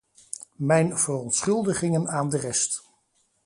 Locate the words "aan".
2.09-2.29